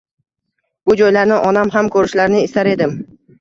[0.89, 2.99] Bu joylarni onam ham ko'rishlarini istar edim.